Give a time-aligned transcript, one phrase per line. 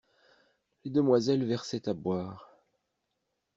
[0.83, 2.49] Les demoiselles versaient à boire.